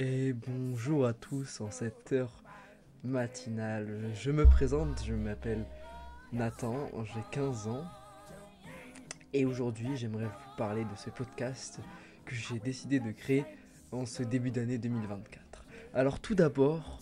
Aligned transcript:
Et 0.00 0.32
bonjour 0.32 1.06
à 1.06 1.12
tous 1.12 1.60
en 1.60 1.72
cette 1.72 2.12
heure 2.12 2.44
matinale. 3.02 4.12
Je 4.14 4.30
me 4.30 4.44
présente, 4.44 5.02
je 5.04 5.12
m'appelle 5.12 5.66
Nathan, 6.32 6.88
j'ai 7.02 7.20
15 7.32 7.66
ans. 7.66 7.84
Et 9.32 9.44
aujourd'hui, 9.44 9.96
j'aimerais 9.96 10.26
vous 10.26 10.56
parler 10.56 10.84
de 10.84 10.94
ce 10.94 11.10
podcast 11.10 11.80
que 12.26 12.36
j'ai 12.36 12.60
décidé 12.60 13.00
de 13.00 13.10
créer 13.10 13.44
en 13.90 14.06
ce 14.06 14.22
début 14.22 14.52
d'année 14.52 14.78
2024. 14.78 15.64
Alors 15.94 16.20
tout 16.20 16.36
d'abord, 16.36 17.00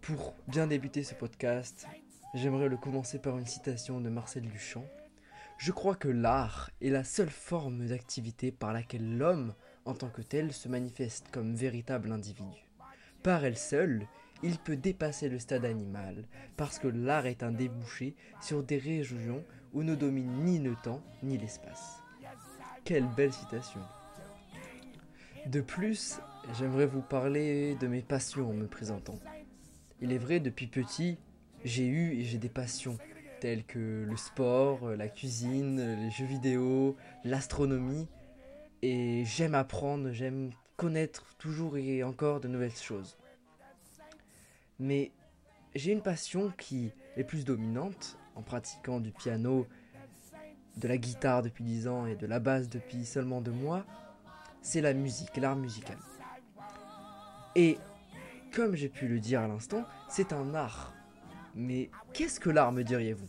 pour 0.00 0.34
bien 0.48 0.66
débuter 0.66 1.04
ce 1.04 1.14
podcast, 1.14 1.86
j'aimerais 2.34 2.68
le 2.68 2.76
commencer 2.76 3.20
par 3.20 3.38
une 3.38 3.46
citation 3.46 4.00
de 4.00 4.08
Marcel 4.08 4.42
Duchamp. 4.48 4.84
Je 5.58 5.70
crois 5.70 5.94
que 5.94 6.08
l'art 6.08 6.70
est 6.80 6.90
la 6.90 7.04
seule 7.04 7.30
forme 7.30 7.86
d'activité 7.86 8.50
par 8.50 8.72
laquelle 8.72 9.16
l'homme, 9.16 9.54
en 9.86 9.94
tant 9.94 10.08
que 10.08 10.22
tel, 10.22 10.52
se 10.52 10.68
manifeste 10.68 11.28
comme 11.32 11.54
véritable 11.54 12.12
individu. 12.12 12.66
Par 13.22 13.44
elle 13.44 13.56
seule, 13.56 14.06
il 14.42 14.58
peut 14.58 14.76
dépasser 14.76 15.28
le 15.28 15.38
stade 15.38 15.64
animal, 15.64 16.24
parce 16.56 16.78
que 16.78 16.88
l'art 16.88 17.26
est 17.26 17.42
un 17.42 17.52
débouché 17.52 18.14
sur 18.40 18.62
des 18.62 18.78
régions 18.78 19.42
où 19.72 19.82
ne 19.82 19.94
domine 19.94 20.44
ni 20.44 20.58
le 20.58 20.74
temps 20.82 21.00
ni 21.22 21.38
l'espace. 21.38 22.02
Quelle 22.84 23.08
belle 23.16 23.32
citation. 23.32 23.80
De 25.46 25.60
plus, 25.60 26.18
j'aimerais 26.58 26.86
vous 26.86 27.02
parler 27.02 27.76
de 27.76 27.86
mes 27.86 28.02
passions 28.02 28.50
en 28.50 28.52
me 28.52 28.66
présentant. 28.66 29.18
Il 30.00 30.12
est 30.12 30.18
vrai, 30.18 30.40
depuis 30.40 30.66
petit, 30.66 31.18
j'ai 31.64 31.86
eu 31.86 32.12
et 32.12 32.24
j'ai 32.24 32.38
des 32.38 32.48
passions 32.48 32.98
telles 33.40 33.64
que 33.64 34.04
le 34.08 34.16
sport, 34.16 34.90
la 34.90 35.08
cuisine, 35.08 35.96
les 36.00 36.10
jeux 36.10 36.26
vidéo, 36.26 36.96
l'astronomie. 37.24 38.08
Et 38.82 39.24
j'aime 39.24 39.54
apprendre, 39.54 40.12
j'aime 40.12 40.50
connaître 40.76 41.34
toujours 41.38 41.76
et 41.76 42.04
encore 42.04 42.40
de 42.40 42.48
nouvelles 42.48 42.76
choses. 42.76 43.16
Mais 44.78 45.12
j'ai 45.74 45.92
une 45.92 46.02
passion 46.02 46.52
qui 46.58 46.92
est 47.16 47.24
plus 47.24 47.44
dominante 47.44 48.18
en 48.34 48.42
pratiquant 48.42 49.00
du 49.00 49.10
piano, 49.10 49.66
de 50.76 50.88
la 50.88 50.98
guitare 50.98 51.42
depuis 51.42 51.64
10 51.64 51.88
ans 51.88 52.06
et 52.06 52.16
de 52.16 52.26
la 52.26 52.38
basse 52.38 52.68
depuis 52.68 53.06
seulement 53.06 53.40
2 53.40 53.50
mois, 53.50 53.86
c'est 54.60 54.82
la 54.82 54.92
musique, 54.92 55.36
l'art 55.38 55.56
musical. 55.56 55.96
Et 57.54 57.78
comme 58.54 58.74
j'ai 58.74 58.90
pu 58.90 59.08
le 59.08 59.18
dire 59.18 59.40
à 59.40 59.48
l'instant, 59.48 59.84
c'est 60.10 60.34
un 60.34 60.54
art. 60.54 60.92
Mais 61.54 61.90
qu'est-ce 62.12 62.38
que 62.38 62.50
l'art, 62.50 62.72
me 62.72 62.82
diriez-vous? 62.82 63.28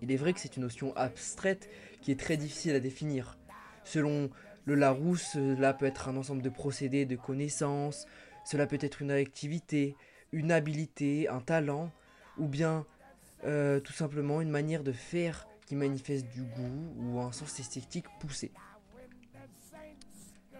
Il 0.00 0.10
est 0.10 0.16
vrai 0.16 0.32
que 0.32 0.40
c'est 0.40 0.56
une 0.56 0.62
notion 0.62 0.96
abstraite 0.96 1.68
qui 2.00 2.10
est 2.10 2.18
très 2.18 2.38
difficile 2.38 2.74
à 2.74 2.80
définir. 2.80 3.36
Selon 3.84 4.30
le 4.66 4.74
Larousse, 4.74 5.32
cela 5.32 5.72
peut 5.72 5.86
être 5.86 6.08
un 6.08 6.16
ensemble 6.16 6.42
de 6.42 6.50
procédés, 6.50 7.06
de 7.06 7.16
connaissances, 7.16 8.06
cela 8.44 8.66
peut 8.66 8.78
être 8.80 9.00
une 9.00 9.12
activité, 9.12 9.96
une 10.32 10.52
habilité, 10.52 11.28
un 11.28 11.40
talent, 11.40 11.90
ou 12.36 12.48
bien 12.48 12.84
euh, 13.44 13.80
tout 13.80 13.92
simplement 13.92 14.40
une 14.40 14.50
manière 14.50 14.82
de 14.82 14.92
faire 14.92 15.46
qui 15.66 15.76
manifeste 15.76 16.26
du 16.28 16.42
goût 16.42 16.94
ou 16.98 17.20
un 17.20 17.32
sens 17.32 17.58
esthétique 17.60 18.06
poussé. 18.20 18.52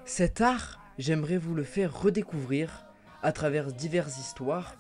Cet 0.04 0.40
art, 0.40 0.80
j'aimerais 0.98 1.36
vous 1.36 1.54
le 1.54 1.64
faire 1.64 2.00
redécouvrir 2.00 2.86
à 3.22 3.32
travers 3.32 3.72
diverses 3.72 4.18
histoires 4.18 4.76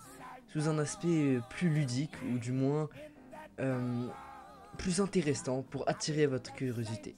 sous 0.46 0.68
un 0.68 0.78
aspect 0.78 1.40
plus 1.50 1.68
ludique 1.68 2.14
ou 2.30 2.38
du 2.38 2.52
moins 2.52 2.88
euh, 3.58 4.06
plus 4.78 5.00
intéressant 5.00 5.62
pour 5.62 5.88
attirer 5.88 6.26
votre 6.26 6.52
curiosité. 6.52 7.16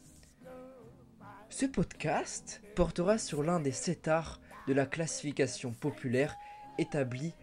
Ce 1.50 1.64
podcast 1.64 2.60
portera 2.74 3.16
sur 3.16 3.42
l'un 3.42 3.59
des 3.59 3.72
sept 3.72 4.06
arts 4.06 4.41
de 4.66 4.75
la 4.75 4.84
classification 4.84 5.72
populaire 5.72 6.36
établie 6.76 7.34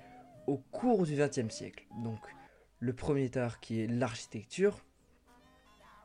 au 0.45 0.57
cours 0.57 1.05
du 1.05 1.16
XXe 1.16 1.53
siècle. 1.53 1.85
Donc 2.03 2.19
le 2.79 2.93
premier 2.93 3.35
art 3.35 3.59
qui 3.59 3.81
est 3.81 3.88
l'architecture, 3.88 4.85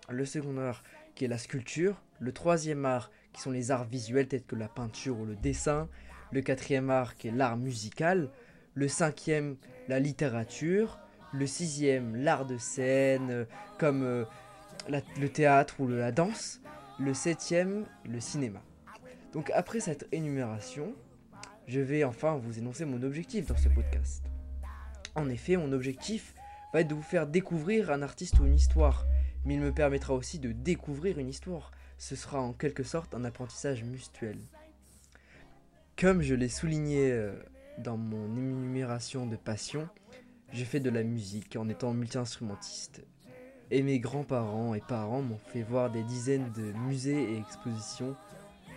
le 0.09 0.25
second 0.25 0.57
art 0.57 0.83
qui 1.15 1.27
est 1.27 1.29
la 1.29 1.37
sculpture, 1.37 2.03
le 2.21 2.33
troisième 2.33 2.87
art 2.87 3.11
qui 3.35 3.43
sont 3.43 3.51
les 3.51 3.71
arts 3.71 3.85
visuels 3.85 4.29
tels 4.29 4.45
que 4.45 4.57
la 4.57 4.69
peinture 4.69 5.21
ou 5.21 5.27
le 5.27 5.37
dessin, 5.37 5.89
le 6.33 6.41
quatrième 6.41 6.91
art 6.91 7.17
qui 7.17 7.29
est 7.29 7.33
l'art 7.33 7.59
musical, 7.59 8.31
le 8.75 8.89
cinquième 8.89 9.57
la 9.89 10.01
littérature, 10.01 10.99
le 11.35 11.47
sixième 11.47 12.17
l'art 12.17 12.47
de 12.47 12.57
scène 12.57 13.31
euh, 13.31 13.45
comme 13.79 14.03
euh, 14.03 14.25
le 14.89 15.29
théâtre 15.29 15.81
ou 15.81 15.87
la 15.87 16.13
danse, 16.13 16.61
le 17.01 17.15
septième 17.15 17.87
le 18.05 18.21
cinéma. 18.21 18.63
Donc 19.33 19.51
après 19.55 19.81
cette 19.81 20.07
énumération, 20.13 20.95
je 21.67 21.81
vais 21.81 22.05
enfin 22.05 22.37
vous 22.37 22.59
énoncer 22.59 22.85
mon 22.85 23.03
objectif 23.03 23.47
dans 23.47 23.57
ce 23.57 23.71
podcast. 23.71 24.23
En 25.15 25.31
effet, 25.31 25.57
mon 25.57 25.73
objectif 25.73 26.35
va 26.75 26.83
être 26.83 26.89
de 26.89 26.95
vous 26.95 27.03
faire 27.03 27.27
découvrir 27.27 27.91
un 27.91 28.03
artiste 28.03 28.39
ou 28.39 28.45
une 28.45 28.55
histoire, 28.55 29.07
mais 29.47 29.55
il 29.55 29.61
me 29.61 29.73
permettra 29.73 30.13
aussi 30.13 30.39
de 30.39 30.53
découvrir 30.53 31.19
une 31.19 31.29
histoire. 31.29 31.71
Ce 31.97 32.17
sera 32.17 32.41
en 32.41 32.53
quelque 32.53 32.83
sorte 32.83 33.15
un 33.15 33.25
apprentissage 33.25 33.83
mutuel. 33.83 34.37
Comme 35.97 36.21
je 36.21 36.35
l'ai 36.35 36.49
souligné 36.49 37.13
euh, 37.13 37.33
dans 37.79 37.97
mon 37.97 38.37
énumération 38.37 39.27
de 39.27 39.37
passion, 39.37 39.89
j'ai 40.53 40.67
fait 40.67 40.81
de 40.81 40.91
la 40.91 41.03
musique 41.03 41.57
en 41.57 41.69
étant 41.71 41.95
multi-instrumentiste. 41.95 43.03
Et 43.71 43.83
mes 43.83 44.01
grands-parents 44.01 44.75
et 44.75 44.81
parents 44.81 45.23
m'ont 45.23 45.39
fait 45.39 45.63
voir 45.63 45.91
des 45.91 46.03
dizaines 46.03 46.51
de 46.53 46.73
musées 46.73 47.35
et 47.35 47.39
expositions 47.39 48.17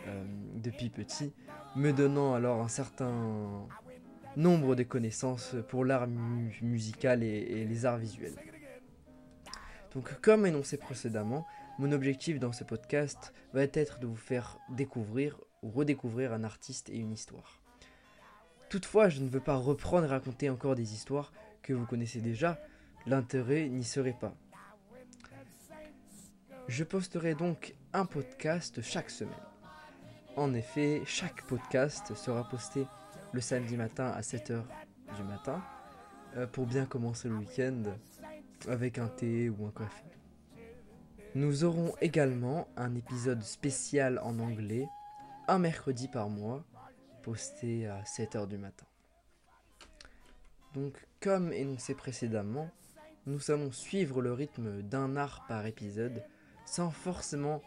euh, 0.07 0.23
depuis 0.55 0.89
petit, 0.89 1.33
me 1.75 1.91
donnant 1.91 2.35
alors 2.35 2.61
un 2.61 2.67
certain 2.67 3.67
nombre 4.35 4.75
de 4.75 4.83
connaissances 4.83 5.55
pour 5.69 5.85
l'art 5.85 6.07
musical 6.07 7.23
et 7.23 7.65
les 7.65 7.85
arts 7.85 7.97
visuels. 7.97 8.35
Donc 9.93 10.19
comme 10.21 10.45
énoncé 10.45 10.77
précédemment, 10.77 11.45
mon 11.79 11.91
objectif 11.91 12.39
dans 12.39 12.51
ce 12.51 12.63
podcast 12.63 13.33
va 13.53 13.63
être 13.63 13.99
de 13.99 14.07
vous 14.07 14.15
faire 14.15 14.57
découvrir 14.69 15.39
ou 15.63 15.69
redécouvrir 15.69 16.33
un 16.33 16.43
artiste 16.43 16.89
et 16.89 16.97
une 16.97 17.11
histoire. 17.11 17.61
Toutefois, 18.69 19.09
je 19.09 19.21
ne 19.21 19.29
veux 19.29 19.39
pas 19.39 19.55
reprendre 19.55 20.05
et 20.05 20.09
raconter 20.09 20.49
encore 20.49 20.75
des 20.75 20.93
histoires 20.93 21.31
que 21.61 21.73
vous 21.73 21.85
connaissez 21.85 22.21
déjà, 22.21 22.59
l'intérêt 23.05 23.69
n'y 23.69 23.83
serait 23.83 24.17
pas. 24.19 24.35
Je 26.69 26.85
posterai 26.85 27.35
donc 27.35 27.75
un 27.91 28.05
podcast 28.05 28.81
chaque 28.81 29.09
semaine. 29.09 29.33
En 30.37 30.53
effet, 30.53 31.01
chaque 31.05 31.43
podcast 31.43 32.15
sera 32.15 32.47
posté 32.47 32.87
le 33.33 33.41
samedi 33.41 33.75
matin 33.75 34.07
à 34.07 34.21
7h 34.21 34.63
du 35.17 35.23
matin 35.23 35.61
euh, 36.37 36.47
pour 36.47 36.65
bien 36.65 36.85
commencer 36.85 37.27
le 37.27 37.35
week-end 37.35 37.83
avec 38.69 38.97
un 38.97 39.09
thé 39.09 39.49
ou 39.49 39.65
un 39.65 39.71
café. 39.71 40.05
Nous 41.35 41.65
aurons 41.65 41.93
également 41.99 42.67
un 42.77 42.95
épisode 42.95 43.43
spécial 43.43 44.19
en 44.19 44.39
anglais 44.39 44.87
un 45.49 45.59
mercredi 45.59 46.07
par 46.07 46.29
mois, 46.29 46.63
posté 47.23 47.87
à 47.87 48.03
7h 48.03 48.47
du 48.47 48.57
matin. 48.57 48.85
Donc, 50.73 50.95
comme 51.19 51.51
énoncé 51.51 51.93
précédemment, 51.93 52.69
nous 53.25 53.51
allons 53.51 53.71
suivre 53.73 54.21
le 54.21 54.31
rythme 54.31 54.81
d'un 54.81 55.17
art 55.17 55.45
par 55.47 55.65
épisode 55.65 56.23
sans 56.65 56.91
forcément 56.91 57.61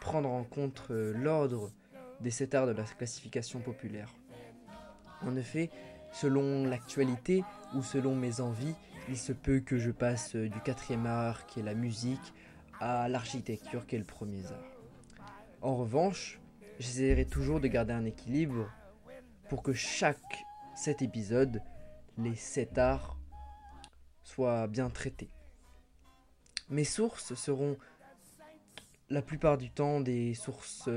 prendre 0.00 0.28
en 0.28 0.44
compte 0.44 0.82
euh, 0.90 1.12
l'ordre 1.16 1.70
des 2.20 2.30
sept 2.30 2.54
arts 2.54 2.66
de 2.66 2.72
la 2.72 2.84
classification 2.84 3.60
populaire. 3.60 4.14
En 5.22 5.36
effet, 5.36 5.70
selon 6.12 6.64
l'actualité 6.64 7.44
ou 7.74 7.82
selon 7.82 8.14
mes 8.14 8.40
envies, 8.40 8.74
il 9.08 9.16
se 9.16 9.32
peut 9.32 9.60
que 9.60 9.78
je 9.78 9.90
passe 9.90 10.34
euh, 10.36 10.48
du 10.48 10.60
quatrième 10.60 11.06
art 11.06 11.46
qui 11.46 11.60
est 11.60 11.64
la 11.64 11.74
musique 11.74 12.34
à 12.80 13.08
l'architecture 13.08 13.86
qui 13.86 13.96
est 13.96 14.00
le 14.00 14.04
premier 14.04 14.44
art. 14.46 15.28
En 15.62 15.76
revanche, 15.76 16.38
j'essaierai 16.78 17.24
toujours 17.24 17.60
de 17.60 17.68
garder 17.68 17.92
un 17.92 18.04
équilibre 18.04 18.70
pour 19.48 19.62
que 19.62 19.72
chaque 19.72 20.44
cet 20.74 21.00
épisode, 21.02 21.62
les 22.18 22.34
sept 22.34 22.76
arts, 22.78 23.16
soient 24.22 24.66
bien 24.66 24.90
traités. 24.90 25.30
Mes 26.68 26.84
sources 26.84 27.34
seront 27.34 27.76
la 29.10 29.22
plupart 29.22 29.58
du 29.58 29.70
temps 29.70 30.00
des 30.00 30.34
sources 30.34 30.88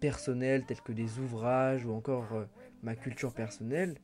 personnelles 0.00 0.64
telles 0.66 0.80
que 0.80 0.92
des 0.92 1.18
ouvrages 1.18 1.84
ou 1.84 1.92
encore 1.92 2.32
euh, 2.32 2.44
ma 2.82 2.94
culture 2.94 3.34
personnelle, 3.34 3.96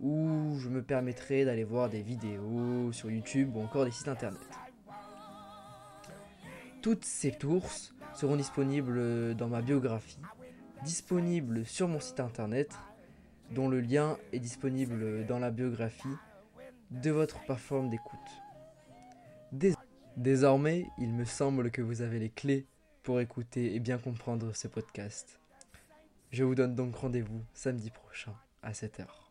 ou 0.00 0.56
je 0.58 0.68
me 0.68 0.82
permettrai 0.82 1.44
d'aller 1.44 1.64
voir 1.64 1.88
des 1.88 2.02
vidéos 2.02 2.92
sur 2.92 3.10
YouTube 3.10 3.56
ou 3.56 3.60
encore 3.60 3.84
des 3.84 3.90
sites 3.90 4.08
internet. 4.08 4.40
Toutes 6.82 7.04
ces 7.04 7.36
sources 7.40 7.94
seront 8.14 8.36
disponibles 8.36 9.34
dans 9.34 9.48
ma 9.48 9.62
biographie 9.62 10.20
disponible 10.84 11.64
sur 11.64 11.88
mon 11.88 12.00
site 12.00 12.20
internet, 12.20 12.70
dont 13.50 13.68
le 13.68 13.80
lien 13.80 14.18
est 14.32 14.38
disponible 14.38 15.26
dans 15.26 15.38
la 15.38 15.50
biographie 15.50 16.16
de 16.90 17.10
votre 17.10 17.40
plateforme 17.44 17.90
d'écoute. 17.90 18.20
Désormais, 20.16 20.86
il 20.98 21.12
me 21.12 21.24
semble 21.24 21.70
que 21.70 21.82
vous 21.82 22.02
avez 22.02 22.18
les 22.18 22.30
clés 22.30 22.66
pour 23.06 23.20
écouter 23.20 23.76
et 23.76 23.78
bien 23.78 23.98
comprendre 23.98 24.52
ce 24.52 24.66
podcast. 24.66 25.38
Je 26.32 26.42
vous 26.42 26.56
donne 26.56 26.74
donc 26.74 26.96
rendez-vous 26.96 27.40
samedi 27.54 27.90
prochain 27.90 28.34
à 28.64 28.74
cette 28.74 28.98
heure. 28.98 29.25